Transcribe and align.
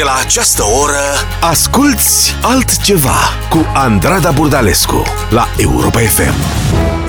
De 0.00 0.06
la 0.06 0.16
această 0.20 0.62
oră 0.64 1.02
Asculți 1.40 2.36
altceva 2.42 3.16
Cu 3.50 3.66
Andrada 3.74 4.30
Burdalescu 4.30 5.02
La 5.30 5.48
Europa 5.56 5.98
FM 5.98 6.59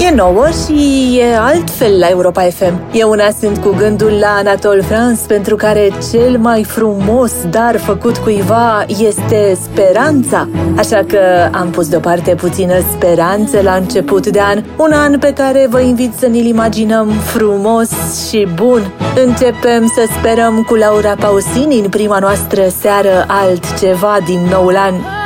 E 0.07 0.15
nouă 0.15 0.45
și 0.65 1.17
e 1.19 1.37
altfel 1.37 1.99
la 1.99 2.07
Europa 2.07 2.41
FM. 2.41 2.79
Eu 2.91 3.09
una 3.09 3.29
sunt 3.39 3.57
cu 3.57 3.75
gândul 3.77 4.11
la 4.19 4.27
Anatol 4.27 4.83
France, 4.83 5.21
pentru 5.27 5.55
care 5.55 5.89
cel 6.11 6.37
mai 6.37 6.63
frumos 6.63 7.31
dar 7.49 7.77
făcut 7.77 8.17
cuiva 8.17 8.85
este 8.87 9.57
speranța. 9.61 10.47
Așa 10.77 11.03
că 11.07 11.19
am 11.51 11.69
pus 11.69 11.87
deoparte 11.87 12.35
puțină 12.35 12.73
speranță 12.91 13.61
la 13.61 13.73
început 13.73 14.27
de 14.27 14.39
an, 14.39 14.63
un 14.77 14.91
an 14.91 15.19
pe 15.19 15.33
care 15.33 15.67
vă 15.69 15.79
invit 15.79 16.13
să 16.13 16.27
ne-l 16.27 16.45
imaginăm 16.45 17.09
frumos 17.09 17.89
și 18.29 18.47
bun. 18.55 18.93
Începem 19.25 19.91
să 19.95 20.07
sperăm 20.17 20.63
cu 20.67 20.75
Laura 20.75 21.15
Pausini 21.15 21.79
în 21.79 21.89
prima 21.89 22.19
noastră 22.19 22.61
seară 22.81 23.25
altceva 23.27 24.17
din 24.25 24.39
noul 24.49 24.75
an. 24.75 25.20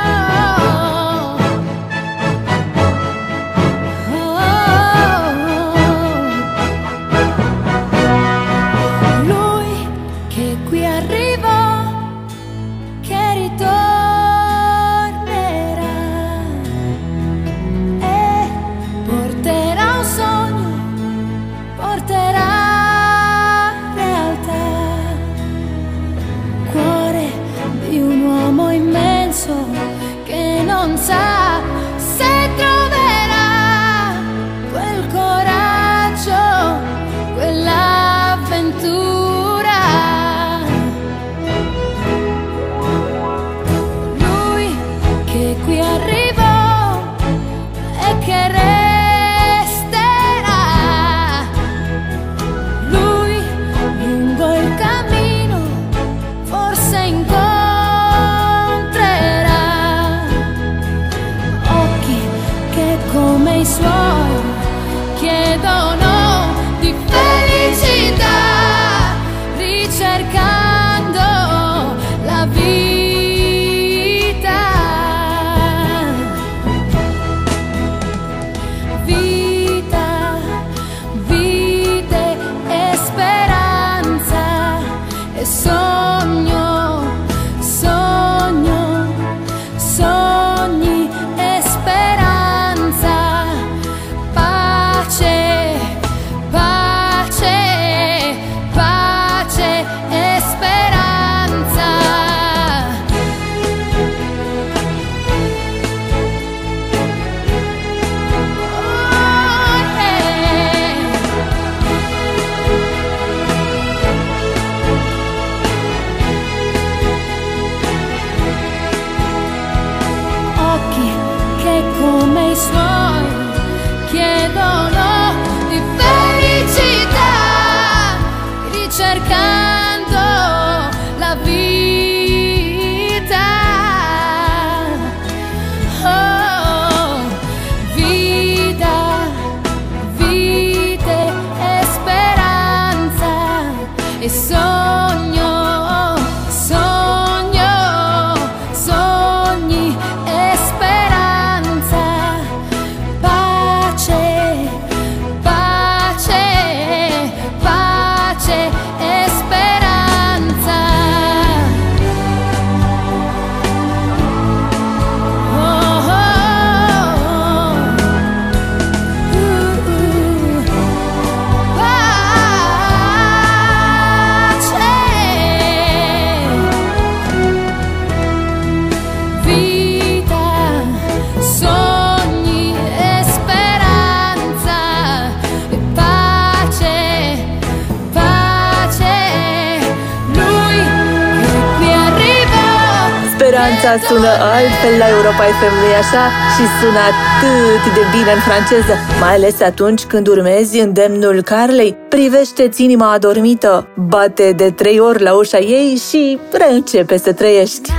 Speranța 193.86 194.14
sună 194.14 194.28
altfel 194.28 194.98
la 194.98 195.08
Europa 195.08 195.44
FM, 195.58 195.74
nu 195.80 195.94
așa? 196.02 196.24
Și 196.54 196.64
sună 196.80 196.98
atât 196.98 197.94
de 197.94 198.00
bine 198.16 198.32
în 198.32 198.40
franceză, 198.40 198.94
mai 199.20 199.34
ales 199.34 199.60
atunci 199.60 200.02
când 200.04 200.26
urmezi 200.26 200.78
îndemnul 200.78 201.42
Carlei. 201.42 201.96
Privește-ți 202.08 202.82
inima 202.82 203.12
adormită, 203.12 203.88
bate 203.94 204.52
de 204.52 204.70
trei 204.70 204.98
ori 204.98 205.22
la 205.22 205.34
ușa 205.34 205.58
ei 205.58 206.00
și 206.08 206.38
reîncepe 206.52 207.18
să 207.18 207.32
trăiești. 207.32 207.90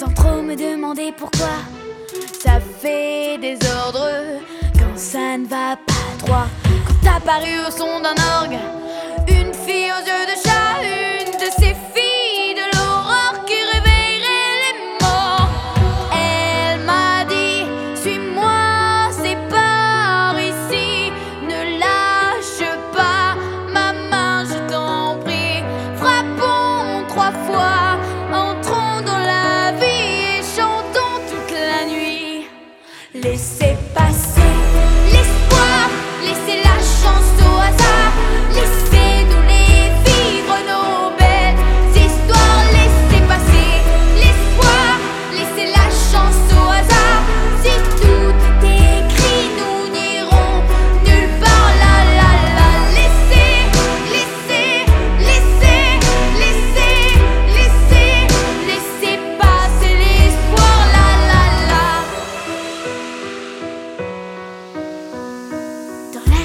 sans 0.00 0.12
trop 0.14 0.40
me 0.48 0.54
demander 0.54 1.10
pourquoi 1.20 1.56
Ça 2.44 2.54
fait 2.80 3.36
désordre 3.46 4.06
quand 4.78 4.96
ça 5.12 5.26
ne 5.40 5.46
va 5.54 5.68
pas 5.90 6.08
droit 6.22 6.48
Quand 6.86 7.00
t'as 7.06 7.20
paru 7.30 7.54
au 7.66 7.70
son 7.78 7.92
d'un 8.04 8.18
orgue 8.38 8.62
Une 9.38 9.52
fille 9.64 9.90
aux 9.96 10.04
yeux 10.10 10.26
de 10.30 10.36
chat, 10.44 10.97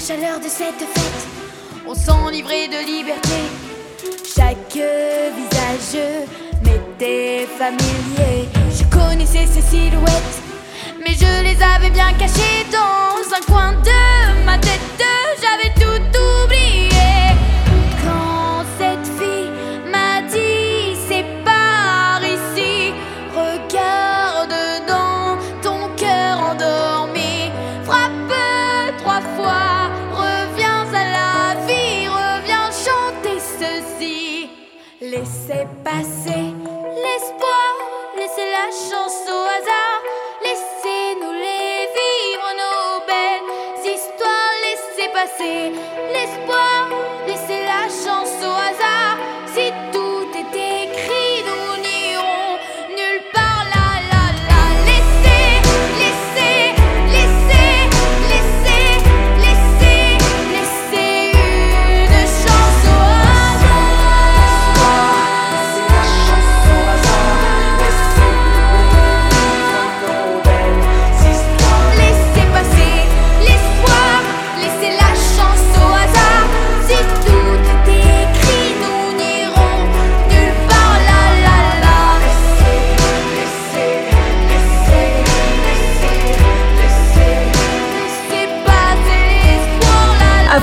chaleur 0.05 0.37
de 0.39 0.49
cette 0.49 0.79
fête, 0.79 1.27
on 1.87 1.95
s'enivrait 1.95 2.67
de 2.67 2.85
liberté. 2.85 3.39
Chaque 4.35 4.73
visage 4.73 6.03
m'était 6.61 7.47
familier. 7.57 8.49
Je 8.77 8.83
connaissais 8.85 9.47
ces 9.47 9.61
silhouettes, 9.61 10.41
mais 10.99 11.13
je 11.13 11.43
les 11.43 11.57
avais 11.63 11.89
bien 11.89 12.11
cachées 12.19 12.65
dans 12.69 13.33
un 13.33 13.41
coin 13.49 13.71
de 13.71 14.43
ma 14.45 14.57
tête. 14.57 14.81
J'avais 15.41 15.62
así 45.23 45.71
les 46.11 46.31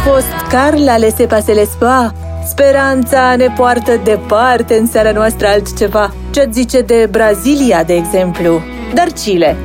fost 0.05 0.49
Carla 0.49 0.97
Lesepa 0.97 1.41
Selespa. 1.41 2.15
Speranța 2.47 3.37
ne 3.37 3.47
poartă 3.57 4.01
departe 4.05 4.75
în 4.75 4.87
seara 4.87 5.13
noastră 5.13 5.47
altceva. 5.47 6.15
ce 6.31 6.49
zice 6.53 6.81
de 6.81 7.09
Brazilia, 7.11 7.85
de 7.85 7.95
exemplu? 7.95 8.61
Dar 8.95 9.07
Chile. 9.07 9.57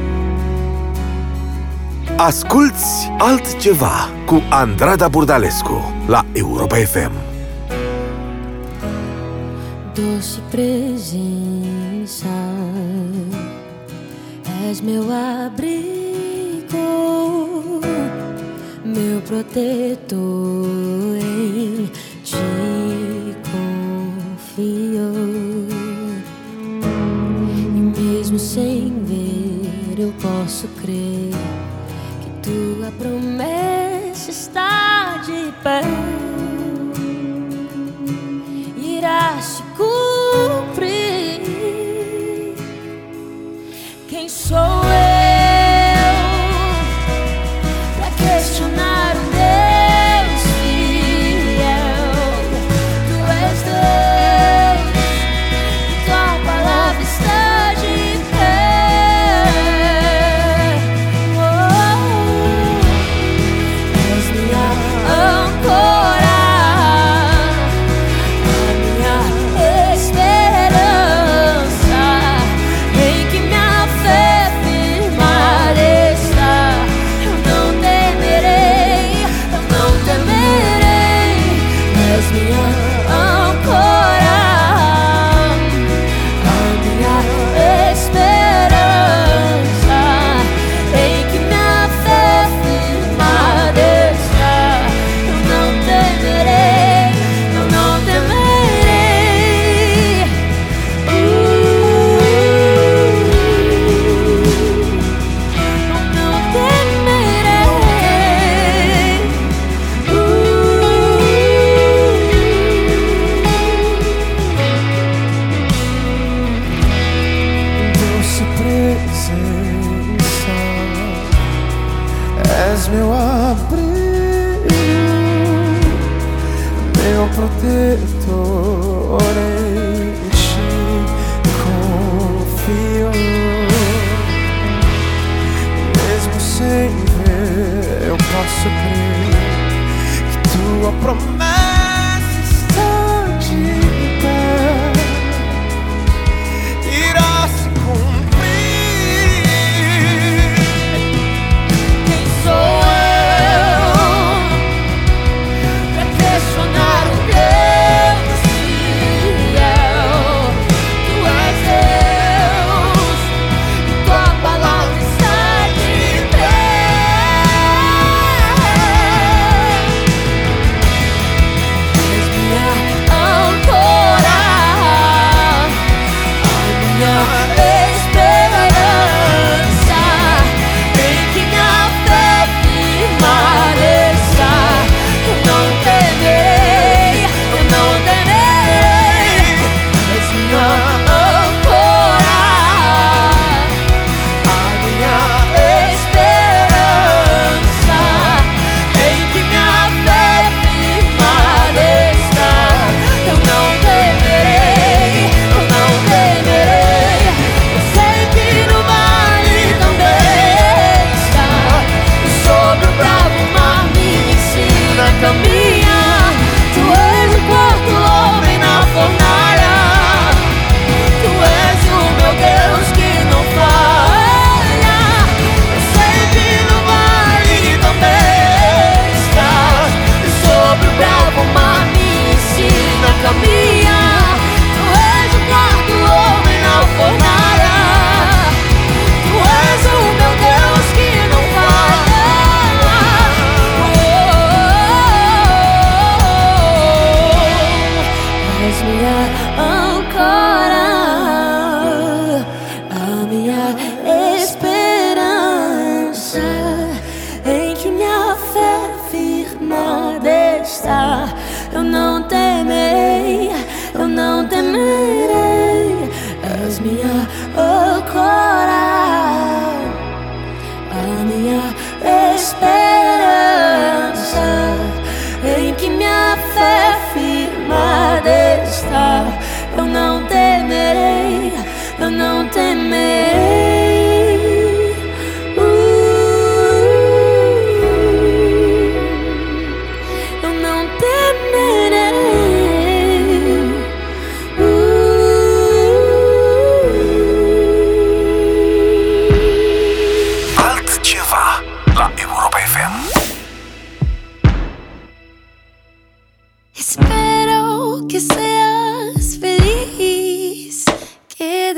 Asculți 2.15 3.11
altceva 3.17 4.09
cu 4.25 4.41
Andrada 4.49 5.07
Burdalescu 5.07 5.93
la 6.07 6.25
Europa 6.33 6.75
FM. 6.75 7.11
Doce 9.93 10.39
presença, 10.49 12.35
és 14.69 14.81
meu 14.81 15.03
abrigo. 15.45 16.04
meu 18.95 19.21
protetor, 19.21 20.15
em 21.21 21.91
ti 22.23 22.37
confio. 23.51 25.11
E 27.75 27.99
mesmo 27.99 28.39
sem 28.39 29.03
ver, 29.03 29.99
eu 29.99 30.13
posso 30.21 30.67
crer 30.81 31.33
que 32.21 32.49
tua 32.49 32.89
promessa 32.97 34.31
está 34.31 35.17
de 35.17 35.51
pé. 35.61 35.81
Irás 38.77 39.61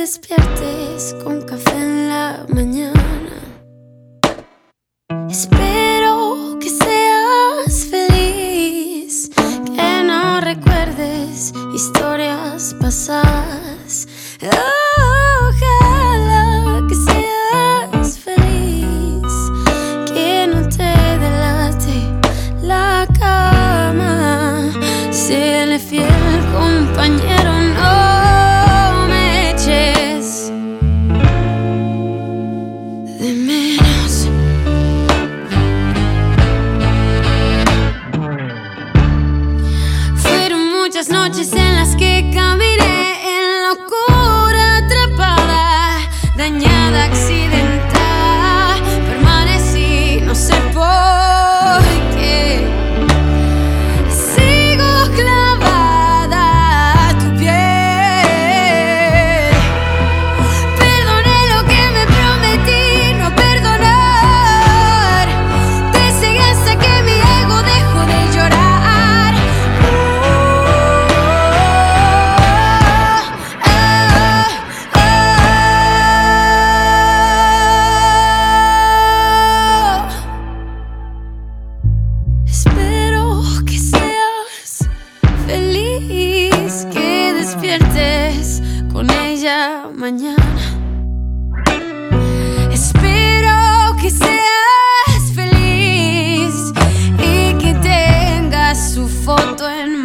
desesperado. 0.08 0.47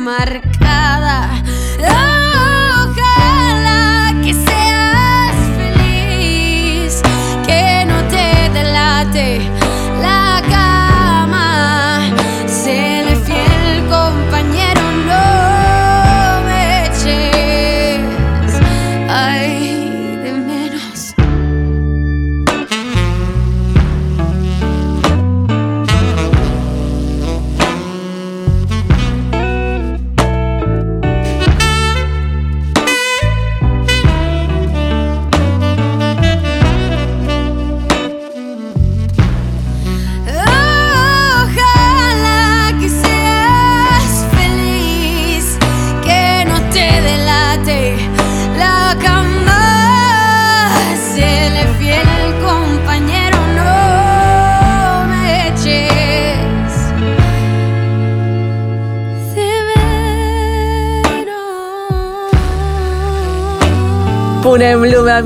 marcada. 0.02 1.42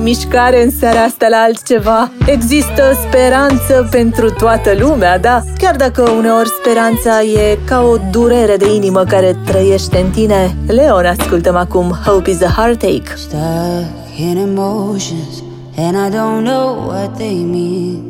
Mișcare 0.07 0.63
în 0.63 0.71
seara 0.71 1.03
asta 1.03 1.27
la 1.29 1.37
altceva. 1.37 2.11
Există 2.27 2.83
speranță 3.07 3.89
pentru 3.91 4.31
toată 4.31 4.71
lumea, 4.79 5.19
da? 5.19 5.43
Chiar 5.59 5.77
dacă 5.77 6.11
uneori 6.11 6.49
speranța 6.49 7.23
e 7.23 7.59
ca 7.65 7.83
o 7.83 7.97
durere 8.11 8.57
de 8.57 8.75
inimă 8.75 9.05
care 9.05 9.37
trăiește 9.47 9.99
în 9.99 10.11
tine. 10.11 10.57
Leon, 10.67 11.05
ascultăm 11.05 11.57
acum 11.57 11.91
Hope 12.05 12.31
is 12.31 12.43
a 12.43 12.53
Heartache. 12.57 13.15
Stuck 13.17 13.85
in 14.19 14.37
emotions, 14.37 15.43
and 15.77 15.97
I 15.97 16.17
don't 16.17 16.45
know 16.45 16.87
what 16.87 17.17
they 17.17 17.45
mean. 17.57 18.03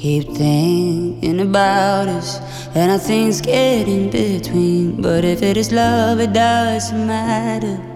Keep 0.00 0.36
thinking 0.36 1.40
about 1.40 2.06
us, 2.18 2.40
and 2.74 2.90
I 2.92 2.98
think's 2.98 3.40
get 3.40 3.86
in 3.86 4.08
between. 4.10 4.94
But 5.00 5.22
if 5.24 5.40
it 5.40 5.56
is 5.56 5.70
love, 5.70 6.22
it 6.22 6.30
doesn't 6.32 7.06
matter. 7.06 7.93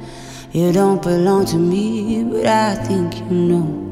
You 0.51 0.73
don't 0.73 1.03
belong 1.03 1.45
to 1.47 1.57
me, 1.57 2.25
but 2.25 2.47
I 2.47 2.75
think 2.75 3.17
you 3.17 3.25
know. 3.27 3.85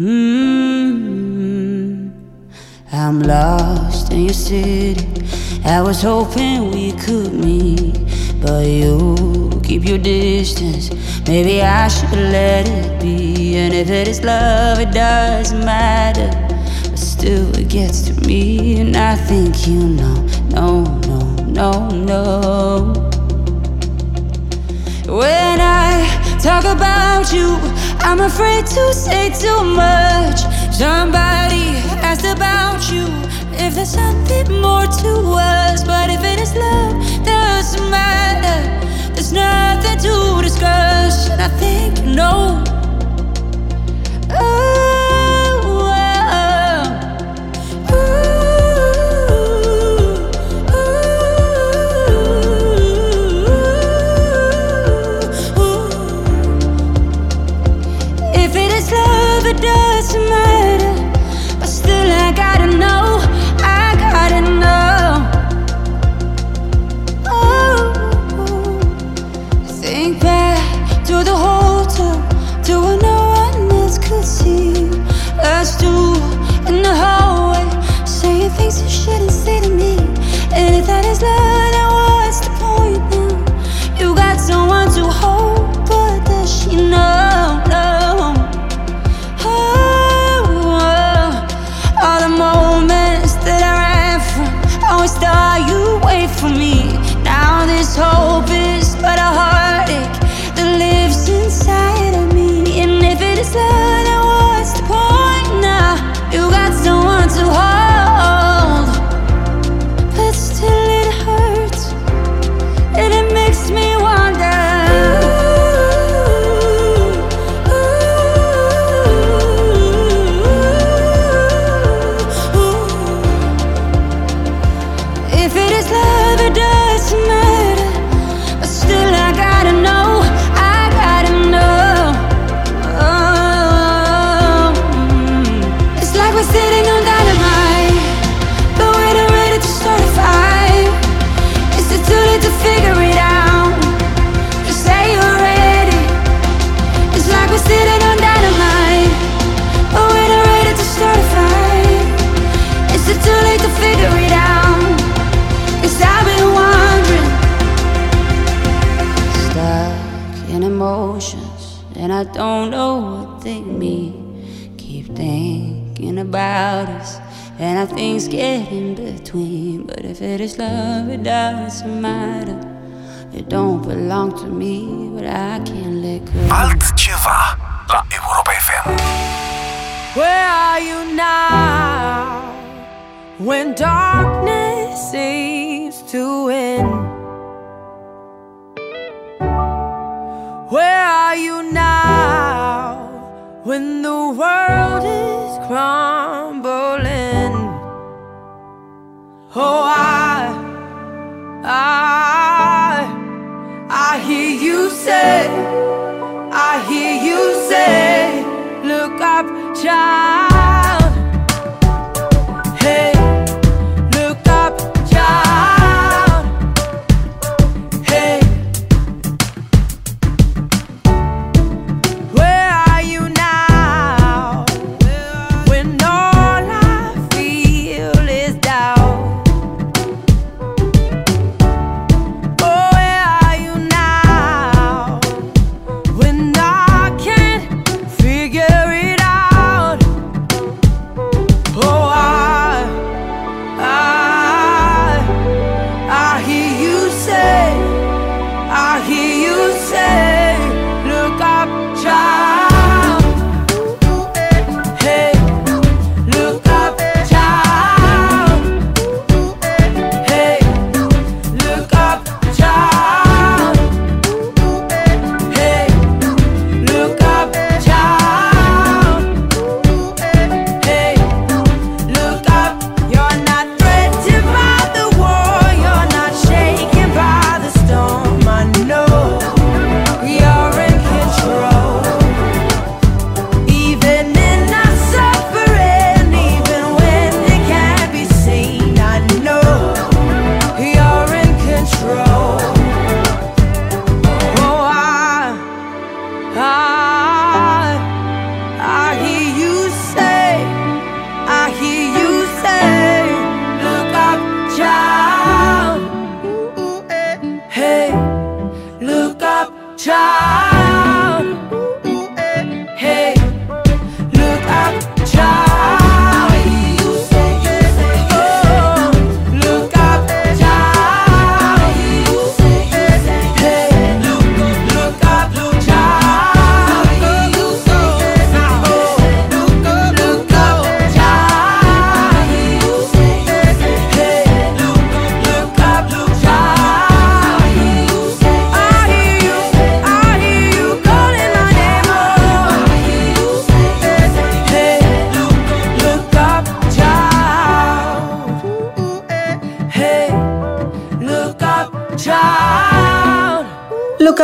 mm 0.00 0.66
I'm 2.92 3.20
lost 3.20 4.12
in 4.12 4.24
your 4.24 4.34
city. 4.34 5.06
I 5.64 5.80
was 5.82 6.02
hoping 6.02 6.72
we 6.72 6.90
could 6.92 7.32
meet, 7.32 7.94
but 8.42 8.66
you 8.66 9.50
keep 9.62 9.84
your 9.84 9.98
distance. 9.98 10.90
Maybe 11.28 11.62
I 11.62 11.86
should 11.86 12.10
let 12.10 12.66
it 12.66 13.00
be. 13.00 13.56
And 13.56 13.72
if 13.72 13.88
it 13.88 14.08
is 14.08 14.22
love, 14.22 14.80
it 14.80 14.90
doesn't 14.90 15.64
matter. 15.64 16.30
But 16.90 16.98
still, 16.98 17.54
it 17.56 17.68
gets 17.68 18.02
to 18.02 18.14
me, 18.26 18.80
and 18.80 18.96
I 18.96 19.14
think 19.14 19.68
you 19.68 19.78
know. 19.78 20.26
No, 20.50 20.82
no, 21.06 21.20
no, 21.44 21.88
no. 21.88 23.15
When 25.08 25.60
I 25.60 26.38
talk 26.42 26.64
about 26.64 27.32
you, 27.32 27.56
I'm 28.00 28.18
afraid 28.20 28.66
to 28.66 28.92
say 28.92 29.30
too 29.30 29.62
much. 29.62 30.40
Somebody 30.74 31.78
asked 32.02 32.26
about 32.26 32.90
you 32.90 33.06
if 33.52 33.76
there's 33.76 33.90
something 33.90 34.60
more 34.60 34.82
to 34.82 35.12
us. 35.38 35.84
But 35.84 36.10
if 36.10 36.24
it 36.24 36.40
is 36.40 36.54
love, 36.56 37.24
doesn't 37.24 37.88
matter. 37.88 39.14
There's 39.14 39.32
nothing 39.32 39.98
to 39.98 40.42
discuss, 40.42 41.30
and 41.30 41.40
I 41.40 41.48
think 41.48 41.98
you 42.00 42.14
know. 42.16 42.75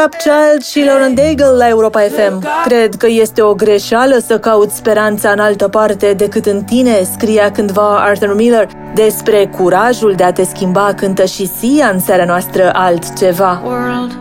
Child 0.08 0.62
și 0.62 0.84
Lauren 0.84 1.14
Daigle 1.14 1.46
la 1.46 1.68
Europa 1.68 2.00
FM. 2.00 2.46
Cred 2.64 2.94
că 2.94 3.06
este 3.08 3.42
o 3.42 3.54
greșeală 3.54 4.18
să 4.26 4.38
cauți 4.38 4.76
speranța 4.76 5.30
în 5.30 5.38
altă 5.38 5.68
parte 5.68 6.12
decât 6.12 6.46
în 6.46 6.62
tine, 6.62 7.02
scria 7.12 7.50
cândva 7.50 8.02
Arthur 8.02 8.34
Miller. 8.34 8.68
Despre 8.94 9.46
curajul 9.46 10.12
de 10.16 10.24
a 10.24 10.32
te 10.32 10.44
schimba 10.44 10.94
cântă 10.96 11.24
și 11.24 11.50
Sia 11.58 11.88
în 11.88 11.98
seara 11.98 12.24
noastră 12.24 12.70
altceva. 12.72 13.62
World. 13.64 14.12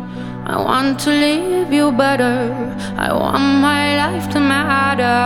I 0.48 0.56
want 0.56 1.04
to 1.04 1.10
live 1.10 1.76
you 1.76 1.92
better. 1.92 2.52
I 2.98 3.10
want 3.12 3.62
my 3.62 3.84
life 4.04 4.28
to 4.34 4.40
matter. 4.40 5.20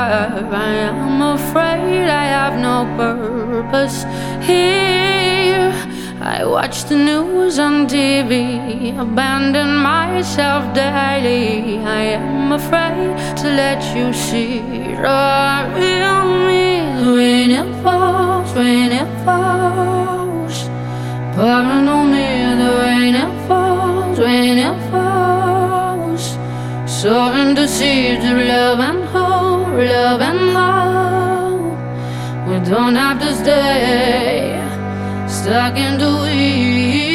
I 0.52 0.90
am 0.90 1.22
afraid 1.22 2.08
I 2.08 2.26
have 2.40 2.58
no 2.60 2.86
purpose 2.96 4.06
here. 4.48 5.95
I 6.22 6.46
watch 6.46 6.86
the 6.86 6.96
news 6.96 7.60
on 7.60 7.88
TV, 7.88 8.98
abandon 8.98 9.76
myself 9.76 10.74
daily. 10.74 11.80
I 11.80 12.02
am 12.20 12.54
afraid 12.54 13.18
to 13.42 13.48
let 13.50 13.84
you 13.96 14.14
see 14.14 14.60
the 14.60 15.68
real 15.76 16.24
me 16.48 16.80
when 17.16 17.52
it 17.52 17.84
falls, 17.84 18.54
when 18.54 18.92
it 18.92 19.26
falls. 19.26 20.70
Pouring 21.36 21.88
on 21.90 22.12
me 22.12 22.28
the 22.62 22.72
rain 22.82 23.16
it 23.16 23.48
falls, 23.48 24.18
when 24.18 24.58
it 24.58 24.92
falls. 24.92 26.38
Soaring 26.86 27.56
to 27.56 27.68
seeds 27.68 28.24
of 28.24 28.38
love 28.38 28.80
and 28.80 29.04
hope, 29.06 29.68
love 29.68 30.22
and 30.22 30.44
hope. 30.56 31.78
We 32.48 32.60
don't 32.72 32.96
have 32.96 33.20
to 33.20 33.36
stay 33.36 34.65
stuck 35.46 35.78
in 35.78 36.00
the 36.00 36.12
weeds. 36.24 37.15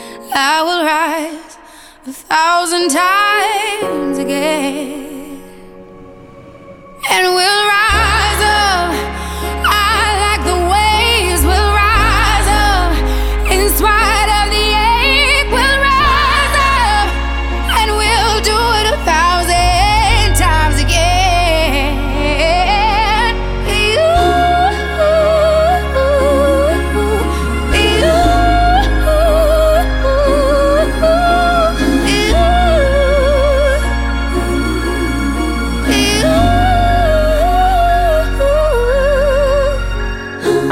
I 0.33 0.63
will 0.63 0.83
rise 0.85 1.57
a 2.07 2.13
thousand 2.13 2.89
times 2.89 4.17
again, 4.17 5.41
and 7.09 7.27
we'll 7.35 7.65
rise 7.67 8.41
up. 8.41 9.10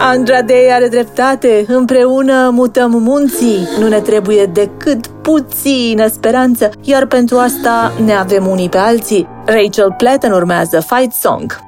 Andradei 0.09 0.71
are 0.71 0.87
dreptate, 0.87 1.65
împreună 1.67 2.49
mutăm 2.53 2.91
munții, 2.91 3.67
nu 3.79 3.87
ne 3.87 3.99
trebuie 3.99 4.45
decât 4.45 5.07
puțină 5.07 6.07
speranță, 6.07 6.69
iar 6.81 7.05
pentru 7.05 7.37
asta 7.37 7.91
ne 8.05 8.13
avem 8.13 8.47
unii 8.47 8.69
pe 8.69 8.77
alții. 8.77 9.27
Rachel 9.45 9.93
Platten 9.97 10.31
urmează 10.31 10.79
Fight 10.79 11.13
Song. 11.13 11.59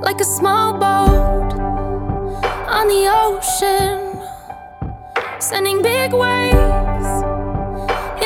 Like 0.00 0.20
a 0.20 0.24
small 0.24 0.72
boat 0.72 1.52
on 2.78 2.86
the 2.88 3.08
ocean 3.26 3.98
Sending 5.38 5.80
big 5.80 6.12
waves 6.12 7.10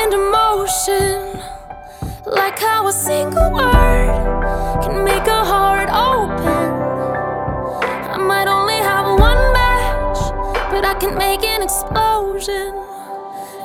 into 0.03 0.17
motion 0.37 1.19
Like 2.25 2.57
how 2.59 2.87
a 2.87 2.91
single 2.91 3.49
word 3.51 4.83
can 4.83 5.03
make 5.03 5.27
a 5.27 5.43
heart 5.51 5.89
open 5.89 6.78
can 10.99 11.17
make 11.17 11.43
an 11.45 11.63
explosion. 11.63 12.75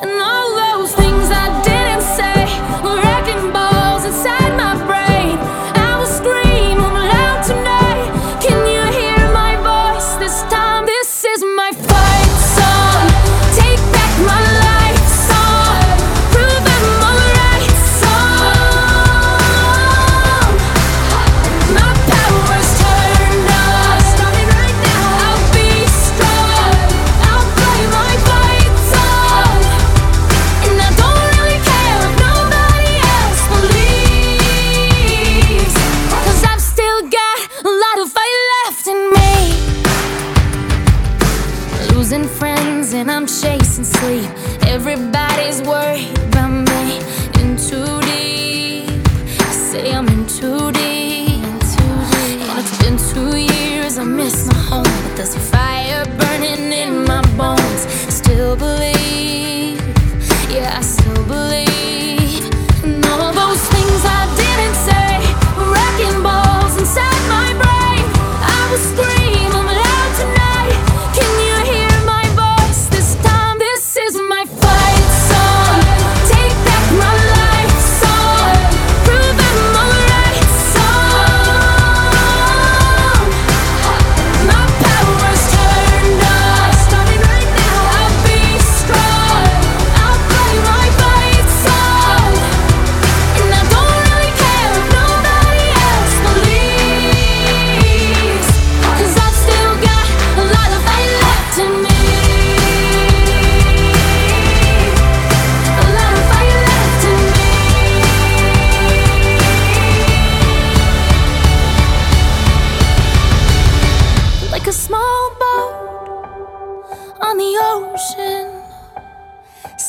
And 0.03 0.11
all 0.11 0.79
those 0.79 0.95
things 0.95 1.31
I 1.31 1.64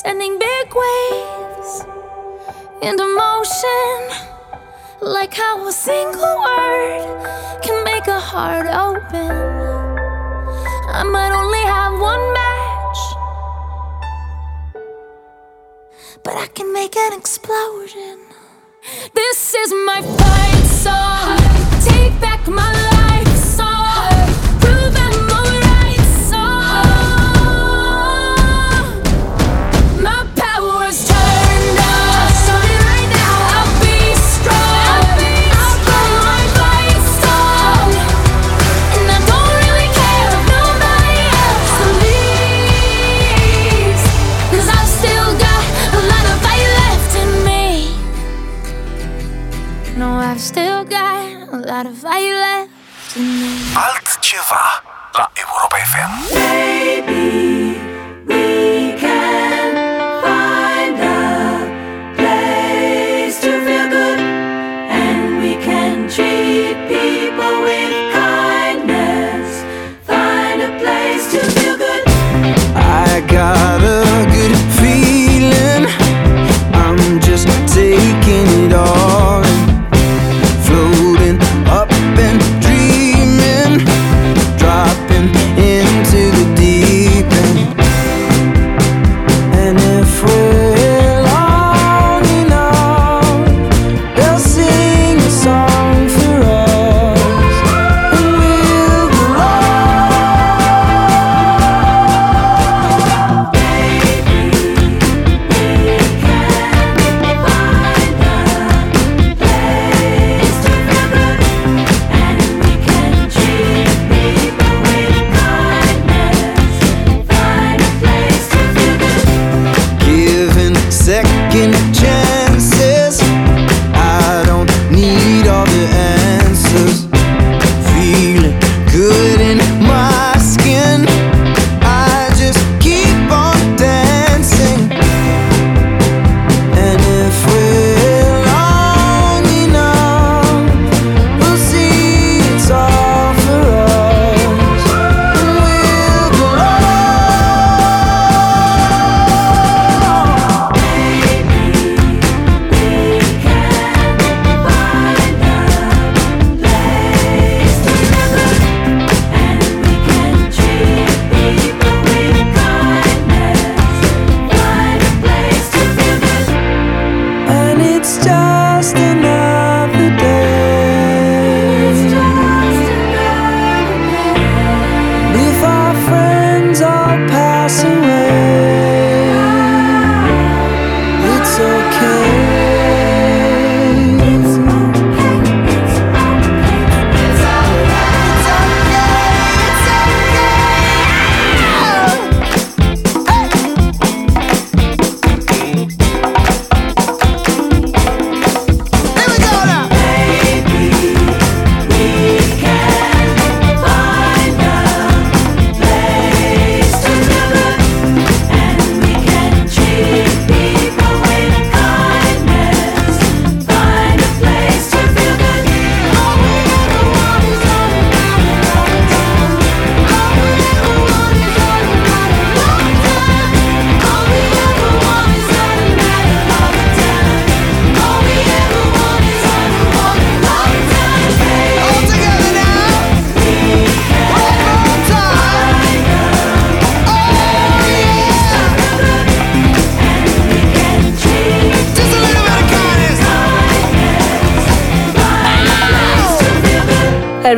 sending 0.05 0.37
big 0.37 0.67
waves 0.83 1.83
into 2.83 3.05
motion. 3.23 3.97
Like 5.01 5.33
how 5.33 5.67
a 5.67 5.71
single 5.71 6.35
word 6.45 7.59
can 7.63 7.83
make 7.83 8.05
a 8.07 8.19
heart 8.19 8.67
open. 8.67 9.31
I 10.99 11.01
might 11.15 11.33
only 11.41 11.63
have 11.77 11.93
one 12.11 12.25
match, 12.39 13.01
but 16.23 16.35
I 16.35 16.47
can 16.53 16.71
make 16.71 16.95
an 16.95 17.13
explosion. 17.13 18.19
This 19.15 19.55
is 19.55 19.69
my 19.89 19.99
fight 20.19 20.65
song. 20.85 21.39
Take 21.89 22.15
back 22.21 22.47
my 22.47 22.71
life 22.71 22.94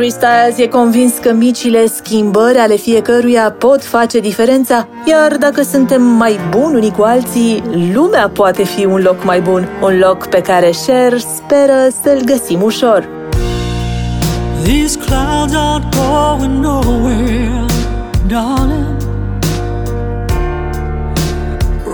Harry 0.08 0.26
Styles 0.26 0.66
e 0.66 0.68
convins 0.68 1.12
că 1.18 1.32
micile 1.32 1.86
schimbări 1.86 2.58
ale 2.58 2.76
fiecăruia 2.76 3.54
pot 3.58 3.84
face 3.84 4.20
diferența, 4.20 4.88
iar 5.04 5.36
dacă 5.36 5.62
suntem 5.62 6.02
mai 6.02 6.38
buni 6.50 6.74
unii 6.74 6.90
cu 6.90 7.02
alții, 7.02 7.62
lumea 7.94 8.28
poate 8.28 8.64
fi 8.64 8.84
un 8.84 9.00
loc 9.00 9.24
mai 9.24 9.40
bun, 9.40 9.68
un 9.82 9.98
loc 9.98 10.26
pe 10.26 10.40
care 10.40 10.70
Cher 10.86 11.18
speră 11.18 11.88
să-l 12.02 12.20
găsim 12.24 12.62
ușor. 12.62 13.08
These 14.62 14.98
clouds 14.98 15.54
aren't 15.54 15.94
going 15.94 16.60
nowhere, 16.60 17.64
darling. 18.26 18.96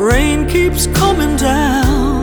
Rain 0.08 0.46
keeps 0.52 0.88
coming 1.00 1.34
down. 1.38 2.13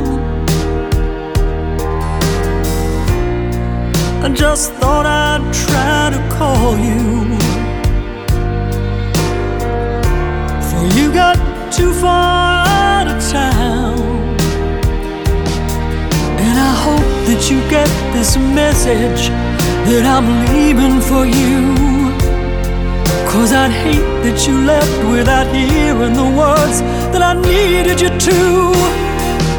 I 4.24 4.30
just 4.30 4.72
thought 4.74 5.08
I'd 5.08 5.42
try 5.52 6.12
to 6.14 6.22
call 6.38 6.78
you. 6.78 7.26
For 10.68 10.84
you 10.96 11.12
got 11.12 11.38
too 11.74 11.92
far 11.92 12.68
out 12.68 13.08
of 13.08 13.18
town. 13.32 13.98
And 16.38 16.56
I 16.70 16.74
hope 16.86 17.10
that 17.30 17.50
you 17.50 17.60
get 17.68 17.90
this 18.14 18.38
message 18.38 19.30
that 19.90 20.06
I'm 20.06 20.28
leaving 20.54 21.02
for 21.02 21.26
you. 21.26 21.74
Cause 23.26 23.52
I'd 23.54 23.72
hate 23.72 24.06
that 24.22 24.46
you 24.46 24.56
left 24.66 24.98
without 25.10 25.48
hearing 25.48 26.14
the 26.14 26.30
words 26.38 26.82
that 27.12 27.24
I 27.24 27.34
needed 27.34 28.00
you 28.00 28.10
to. 28.10 28.40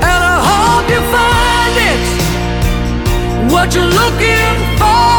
And 0.07 0.23
I 0.35 0.39
hope 0.51 0.87
you 0.95 1.03
find 1.11 1.77
it, 1.91 2.22
what 3.51 3.75
you're 3.75 3.85
looking 3.85 4.79
for. 4.79 5.12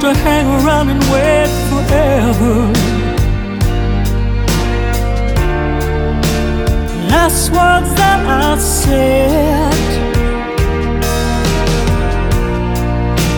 To 0.00 0.14
hang 0.14 0.46
around 0.46 0.88
and 0.88 1.02
wait 1.12 1.50
forever? 1.68 2.54
Last 7.10 7.50
words 7.50 7.90
that 8.00 8.20
I 8.26 8.56
said. 8.58 9.90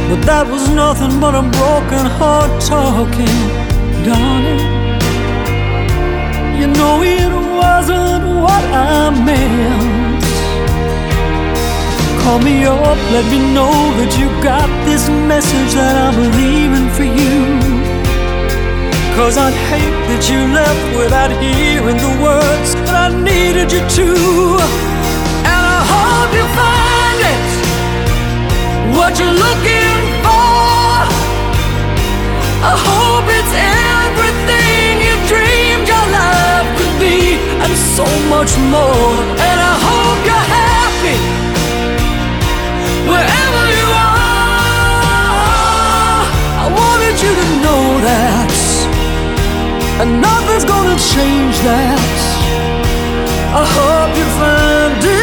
But 0.09 0.21
that 0.27 0.47
was 0.47 0.69
nothing 0.69 1.19
but 1.19 1.35
a 1.35 1.43
broken 1.43 2.07
heart 2.19 2.53
talking, 2.63 3.39
darling. 4.05 4.63
You 6.61 6.69
know 6.79 7.03
it 7.03 7.33
wasn't 7.61 8.25
what 8.45 8.65
I 8.73 9.11
meant. 9.27 10.02
Call 12.23 12.39
me 12.39 12.65
up, 12.65 12.99
let 13.11 13.27
me 13.33 13.39
know 13.53 13.75
that 13.99 14.15
you 14.17 14.31
got 14.43 14.71
this 14.87 15.09
message 15.27 15.75
that 15.75 15.99
I'm 15.99 16.19
leaving 16.39 16.89
for 16.95 17.03
you. 17.03 17.43
Cause 19.19 19.35
I'd 19.37 19.59
hate 19.67 19.99
that 20.07 20.23
you 20.31 20.41
left 20.55 20.85
without 20.95 21.35
hearing 21.43 21.99
the 21.99 22.15
words 22.23 22.79
that 22.87 22.95
I 22.95 23.09
needed 23.11 23.75
you 23.75 23.83
to. 23.99 24.09
And 25.51 25.63
I 25.77 25.81
hope 25.83 26.31
you 26.39 26.47
find 26.55 27.19
it, 27.35 27.51
what 28.95 29.19
you're 29.19 29.39
looking 29.47 29.99
for. 30.23 30.95
I 32.71 32.75
hope 32.87 33.27
it's 33.35 33.55
everything 34.07 35.03
you 35.03 35.15
dreamed 35.27 35.87
your 35.91 36.07
life 36.15 36.71
could 36.79 36.97
be, 37.03 37.35
and 37.67 37.75
so 37.99 38.07
much 38.31 38.55
more. 38.71 39.11
And 39.43 39.62
wherever 43.11 43.63
you 43.79 43.87
are. 43.93 44.23
I 46.65 46.67
wanted 46.81 47.17
you 47.25 47.33
to 47.41 47.47
know 47.65 47.85
that, 48.09 48.53
and 50.01 50.11
nothing's 50.21 50.65
gonna 50.65 50.99
change 51.15 51.57
that. 51.71 52.13
I 53.55 53.63
hope 53.77 54.13
you 54.19 54.27
find 54.41 55.05
it. 55.05 55.21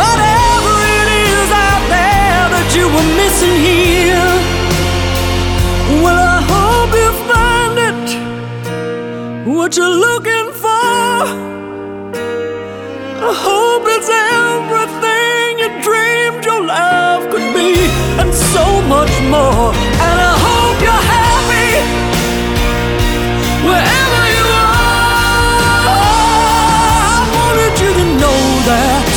Whatever 0.00 0.74
it 0.98 1.08
is 1.28 1.48
out 1.66 1.84
there 1.96 2.44
that 2.54 2.68
you 2.76 2.84
were 2.94 3.08
missing 3.20 3.56
here, 3.68 4.17
What 9.68 9.76
you're 9.76 9.86
looking 9.86 10.50
for, 10.54 11.20
I 13.20 13.32
hope 13.36 13.84
it's 13.84 14.08
everything 14.08 15.58
you 15.60 15.68
dreamed 15.84 16.42
your 16.42 16.62
life 16.64 17.28
could 17.30 17.52
be, 17.52 17.84
and 18.18 18.32
so 18.32 18.64
much 18.88 19.12
more. 19.28 19.68
And 20.06 20.16
I 20.30 20.32
hope 20.46 20.80
you're 20.80 21.06
happy 21.20 21.84
wherever 23.68 24.22
you 24.36 24.46
are. 24.56 25.84
I 27.12 27.20
wanted 27.36 27.74
you 27.82 27.90
to 27.92 28.04
know 28.22 28.40
that. 28.72 29.12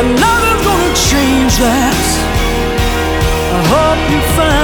And 0.00 0.08
nothing's 0.16 0.64
gonna 0.64 0.92
change 1.12 1.54
that. 1.60 2.04
I 3.52 3.60
hope 3.68 4.00
you 4.10 4.20
find 4.34 4.63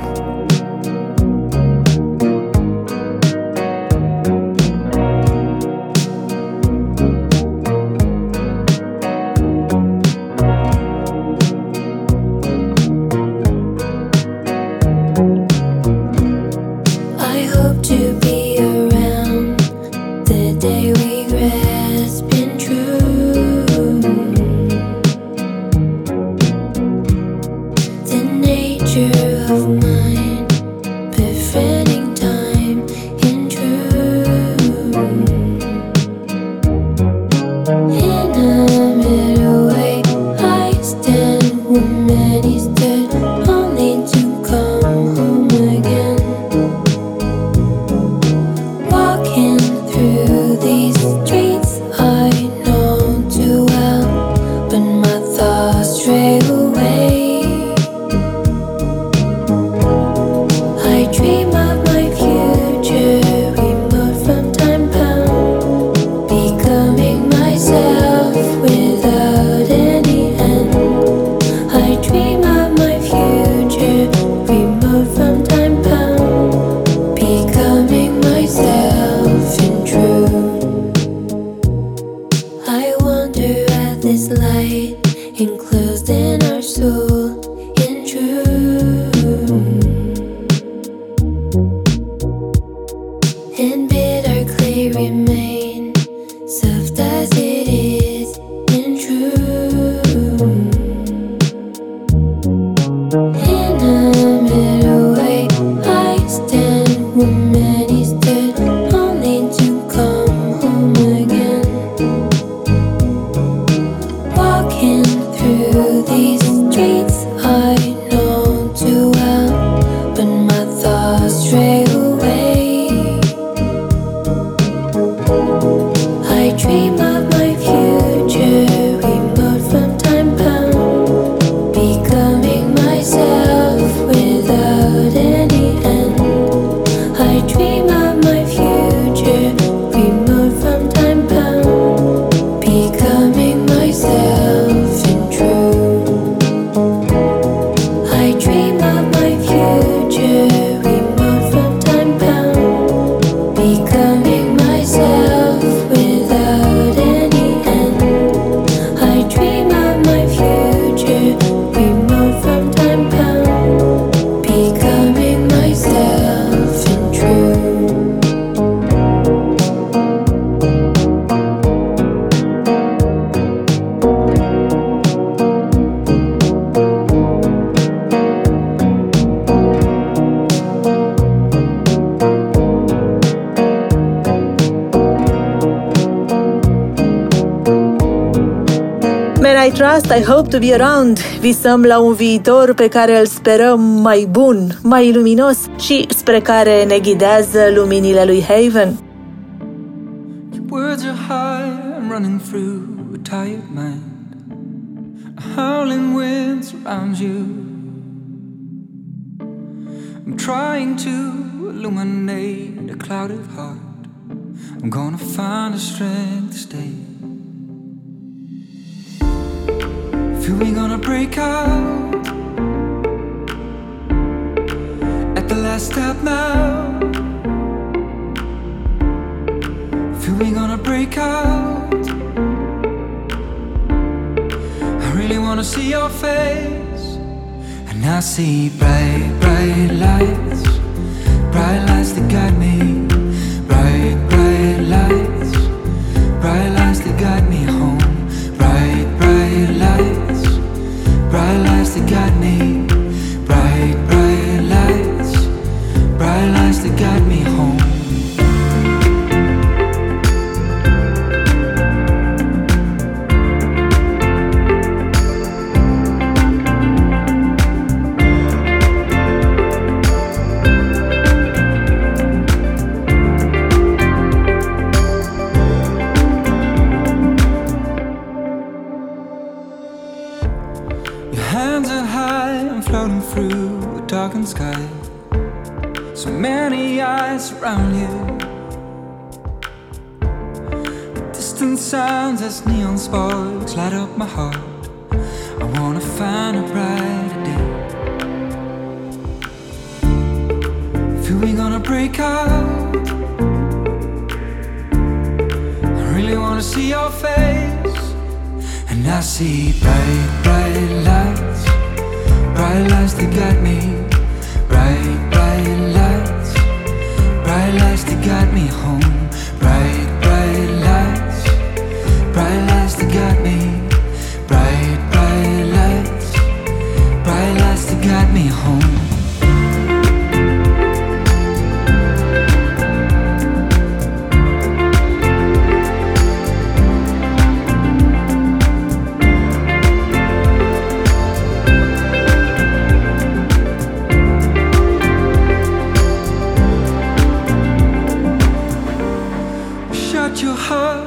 Hope 190.31 190.49
to 190.49 190.59
be 190.59 190.73
around. 190.73 191.19
Visăm 191.39 191.83
la 191.83 191.99
un 191.99 192.13
viitor 192.13 192.73
pe 192.73 192.87
care 192.87 193.19
îl 193.19 193.25
sperăm 193.25 193.79
mai 193.79 194.27
bun, 194.29 194.79
mai 194.83 195.13
luminos 195.13 195.57
și 195.79 196.05
spre 196.09 196.39
care 196.39 196.83
ne 196.83 196.99
ghidează 196.99 197.59
luminile 197.75 198.23
lui 198.25 198.43
Haven. 198.43 199.00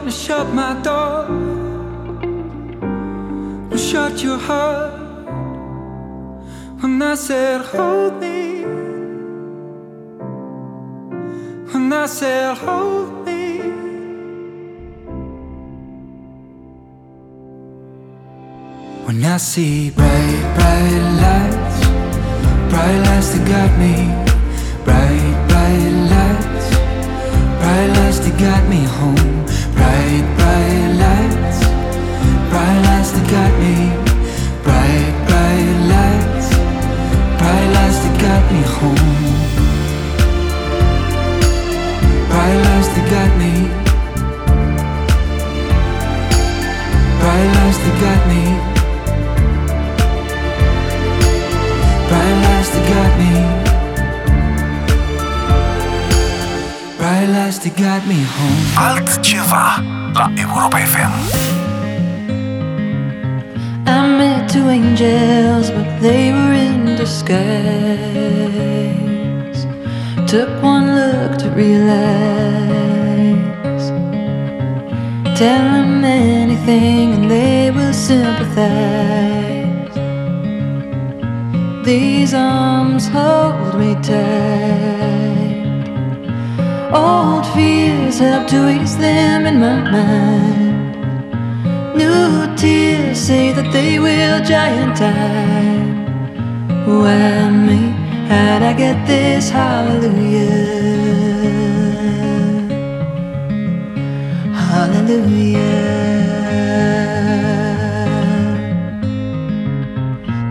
And 0.05 0.13
shut 0.13 0.47
my 0.53 0.75
door. 0.83 1.27
Shut 3.77 4.23
your 4.23 4.39
heart 4.39 5.01
when 6.81 7.01
I 7.03 7.15
said 7.15 7.63
hold 7.63 8.21
me. 8.21 8.65
When 11.73 11.93
I 11.93 12.07
said 12.07 12.57
hold 12.59 13.25
me. 13.27 13.45
When 19.07 19.25
I 19.25 19.37
see 19.39 19.91
bright, 19.91 20.43
bright 20.57 21.05
lights, 21.25 21.79
bright 22.71 22.99
lights 23.07 23.29
that 23.33 23.45
guide 23.49 23.75
me, 23.85 23.97
bright, 24.85 25.35
bright 25.49 25.95
lights, 26.13 26.67
bright 27.61 27.91
lights 27.97 28.19
that 28.25 28.37
guide 28.39 28.69
me 28.69 28.83
home, 28.99 29.34
bright, 29.85 30.25
bright 30.39 30.91
lights, 31.03 31.59
bright 32.51 32.81
lights 32.87 33.11
that 33.15 33.27
guide 33.33 33.57
me, 33.63 33.77
bright, 34.65 35.13
bright 35.29 35.77
lights, 35.93 36.49
bright 37.39 37.69
lights 37.77 37.99
that 38.05 38.15
guide 38.23 38.47
me 38.53 38.63
home, 38.77 39.15
bright 42.31 42.59
lights 42.67 42.89
that 42.95 43.07
guide 43.13 43.35
me, 43.43 43.53
bright 47.21 47.49
lights 47.57 47.79
that 47.85 47.95
guide 48.03 48.25
me. 48.33 48.44
Bright 57.65 57.79
lights 57.79 57.81
guide 57.81 58.07
me 58.07 58.23
home. 58.23 58.65
Altceva 58.77 59.81
la 60.13 60.29
Europa 60.37 60.79
FM. 60.79 61.13
I 63.87 64.07
met 64.19 64.51
two 64.51 64.69
angels, 64.69 65.71
but 65.71 66.01
they 66.01 66.33
were 66.33 66.53
in 66.53 66.97
disguise. 66.97 67.57
Took 70.27 70.63
one 70.63 70.95
look 70.95 71.39
to 71.39 71.51
realize. 71.51 72.05
Tell 75.39 75.65
them 75.73 76.05
anything 76.05 77.15
and 77.15 77.31
they 77.31 77.71
will 77.71 77.95
sympathize. 77.95 78.65
These 81.85 82.35
arms 82.35 83.09
hold 83.09 83.79
me 83.79 83.95
tight. 84.03 85.34
Old 86.95 87.45
fears 87.55 88.21
help 88.21 88.47
to 88.49 88.69
ease 88.71 88.97
them 88.97 89.47
in 89.47 89.59
my 89.59 89.91
mind. 89.91 90.95
New 91.97 92.55
tears 92.57 93.19
say 93.19 93.53
that 93.53 93.73
they 93.73 93.99
will 93.99 94.41
time. 94.95 96.07
Why 96.87 97.51
me? 97.51 97.81
How'd 98.29 98.63
I 98.63 98.73
get 98.75 99.07
this 99.09 99.51
hallelujah? 99.51 100.85
Hallelujah. 104.55 105.75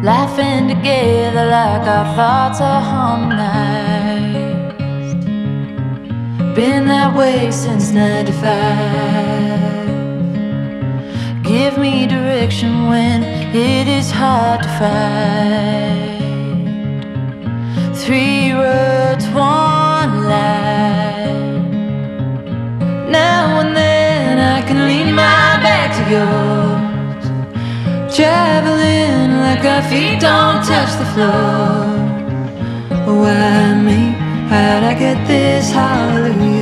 Laughing 0.03 0.67
together 0.67 1.45
like 1.45 1.87
our 1.87 2.15
thoughts 2.15 2.59
are 2.59 2.81
harmonized. 2.81 3.32
Been 6.55 6.85
that 6.85 7.15
way 7.17 7.49
since 7.49 7.91
95 7.91 8.43
Give 11.43 11.79
me 11.79 12.05
direction 12.05 12.87
when 12.89 13.23
it 13.23 13.87
is 13.87 14.11
hard 14.11 14.61
to 14.61 14.69
find. 14.77 16.21
Three 17.97 18.51
roads, 18.51 19.25
one 19.29 20.25
line 20.25 21.71
Now 23.09 23.59
and 23.61 23.75
then 23.75 24.37
I 24.37 24.61
can 24.61 24.87
lean 24.87 25.15
my 25.15 25.57
back 25.65 25.91
to 25.97 26.03
yours. 26.13 27.25
Traveling 28.15 29.39
like 29.39 29.65
our 29.65 29.81
feet 29.89 30.19
don't 30.19 30.63
touch 30.63 30.93
the 30.99 31.05
floor. 31.15 31.87
Why 33.07 33.73
me? 33.73 34.22
How'd 34.53 34.83
I 34.83 34.93
get 34.93 35.25
this 35.25 35.71
hallelujah? 35.71 36.52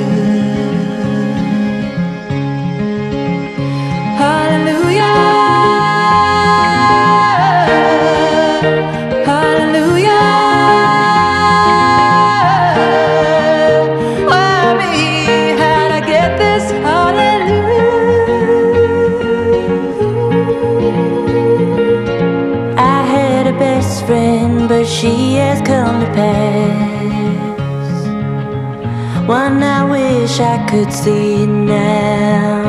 wish 30.31 30.39
I 30.39 30.65
could 30.69 30.93
see 30.93 31.43
it 31.43 31.47
now. 31.47 32.63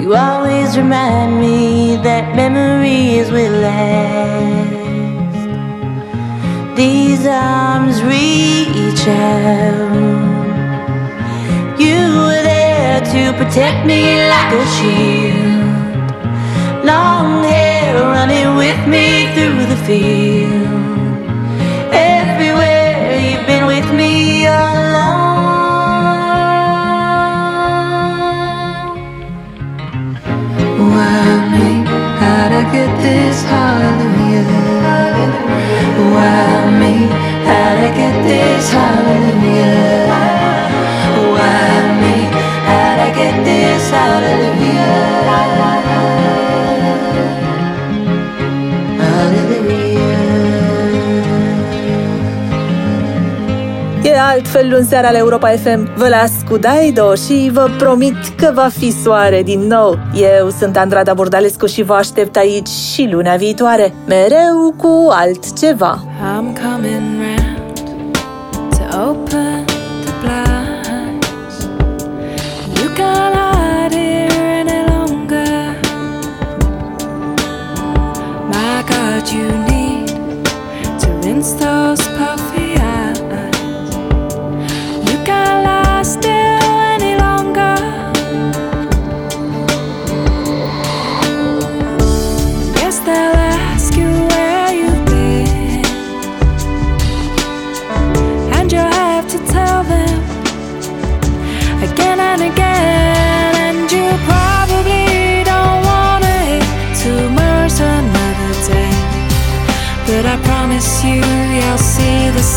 You 0.00 0.14
always 0.14 0.76
remind 0.76 1.38
me 1.38 1.96
that 1.96 2.34
memories 2.34 3.30
will 3.30 3.56
last. 3.60 4.72
These 6.76 7.26
arms 7.26 8.02
reach 8.02 9.06
out. 9.06 9.92
You 11.78 11.98
were 12.26 12.42
there 12.52 13.00
to 13.12 13.22
protect 13.40 13.86
me 13.86 14.00
like 14.34 14.52
a 14.62 14.66
shield. 14.76 16.04
Long 16.86 17.44
hair 17.44 17.94
running 18.16 18.56
with 18.56 18.80
me 18.88 19.06
through 19.34 19.66
the 19.72 19.80
field. 19.86 20.63
altfel 54.34 54.68
luni 54.70 54.84
seara 54.84 55.10
la 55.10 55.18
Europa 55.18 55.48
FM. 55.48 55.88
Vă 55.96 56.08
las 56.08 56.32
cu 56.48 56.56
Daido 56.56 57.14
și 57.14 57.50
vă 57.52 57.70
promit 57.78 58.16
că 58.36 58.50
va 58.54 58.68
fi 58.78 58.92
soare 59.02 59.42
din 59.42 59.60
nou. 59.60 59.98
Eu 60.38 60.50
sunt 60.58 60.76
Andrada 60.76 61.14
Bordalescu 61.14 61.66
și 61.66 61.82
vă 61.82 61.94
aștept 61.94 62.36
aici 62.36 62.68
și 62.68 63.08
luna 63.10 63.36
viitoare, 63.36 63.94
mereu 64.06 64.74
cu 64.76 65.08
altceva. 65.10 66.04
I'm 66.04 66.62
coming 66.62 67.23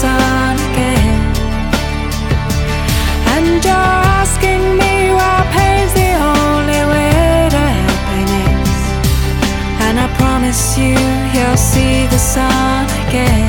sun 0.01 0.55
again. 0.69 1.17
And 3.33 3.65
you're 3.65 4.01
asking 4.21 4.63
me 4.81 4.93
why 5.17 5.37
pain's 5.57 5.93
the 6.01 6.11
only 6.35 6.81
way 6.91 7.49
to 7.55 7.63
happiness. 7.81 8.79
And 9.85 9.95
I 10.05 10.07
promise 10.21 10.77
you, 10.77 10.95
you'll 11.33 11.63
see 11.73 12.05
the 12.13 12.21
sun 12.33 12.85
again. 13.07 13.46